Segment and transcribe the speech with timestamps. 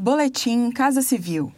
[0.00, 1.52] Boletim Casa Civil.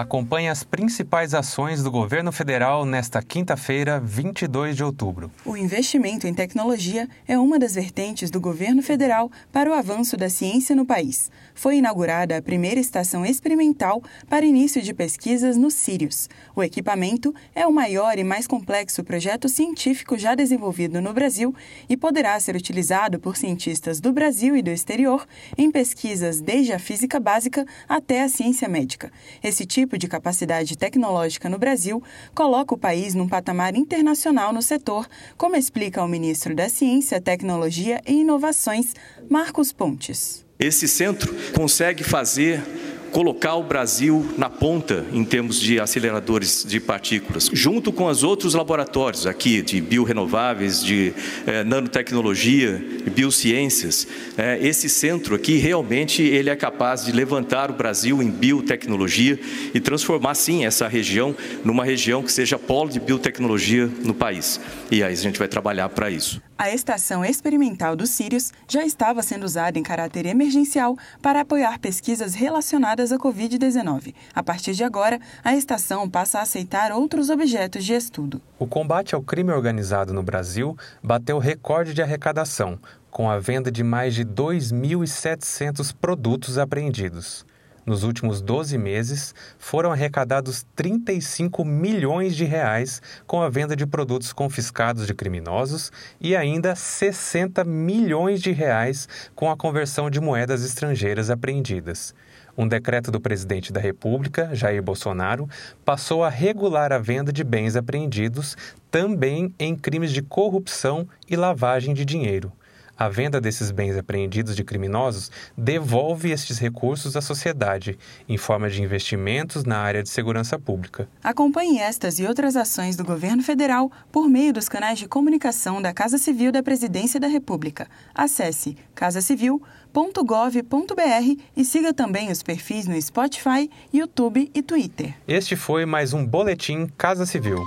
[0.00, 5.30] Acompanhe as principais ações do governo federal nesta quinta-feira, 22 de outubro.
[5.44, 10.30] O investimento em tecnologia é uma das vertentes do governo federal para o avanço da
[10.30, 11.30] ciência no país.
[11.54, 16.30] Foi inaugurada a primeira estação experimental para início de pesquisas no Sirius.
[16.56, 21.54] O equipamento é o maior e mais complexo projeto científico já desenvolvido no Brasil
[21.90, 25.26] e poderá ser utilizado por cientistas do Brasil e do exterior
[25.58, 29.12] em pesquisas desde a física básica até a ciência médica.
[29.44, 32.00] Esse tipo tipo de capacidade tecnológica no Brasil
[32.32, 38.00] coloca o país num patamar internacional no setor, como explica o ministro da Ciência, Tecnologia
[38.06, 38.94] e Inovações,
[39.28, 40.46] Marcos Pontes.
[40.60, 42.62] Esse centro consegue fazer
[43.10, 48.54] colocar o Brasil na ponta em termos de aceleradores de partículas, junto com os outros
[48.54, 51.12] laboratórios aqui de biorenováveis, de
[51.46, 54.06] eh, nanotecnologia, de biociências.
[54.36, 59.38] Eh, esse centro aqui realmente ele é capaz de levantar o Brasil em biotecnologia
[59.74, 64.60] e transformar sim essa região numa região que seja polo de biotecnologia no país.
[64.90, 66.40] E aí a gente vai trabalhar para isso.
[66.60, 72.34] A estação experimental do Sirius já estava sendo usada em caráter emergencial para apoiar pesquisas
[72.34, 74.14] relacionadas à Covid-19.
[74.34, 78.42] A partir de agora, a estação passa a aceitar outros objetos de estudo.
[78.58, 82.78] O combate ao crime organizado no Brasil bateu recorde de arrecadação,
[83.10, 87.46] com a venda de mais de 2.700 produtos apreendidos.
[87.90, 94.32] Nos últimos 12 meses, foram arrecadados 35 milhões de reais com a venda de produtos
[94.32, 101.30] confiscados de criminosos e ainda 60 milhões de reais com a conversão de moedas estrangeiras
[101.30, 102.14] apreendidas.
[102.56, 105.48] Um decreto do presidente da República, Jair Bolsonaro,
[105.84, 108.56] passou a regular a venda de bens apreendidos
[108.88, 112.52] também em crimes de corrupção e lavagem de dinheiro.
[113.00, 117.98] A venda desses bens apreendidos de criminosos devolve estes recursos à sociedade,
[118.28, 121.08] em forma de investimentos na área de segurança pública.
[121.24, 125.94] Acompanhe estas e outras ações do governo federal por meio dos canais de comunicação da
[125.94, 127.88] Casa Civil da Presidência da República.
[128.14, 135.14] Acesse casacivil.gov.br e siga também os perfis no Spotify, YouTube e Twitter.
[135.26, 137.64] Este foi mais um Boletim Casa Civil.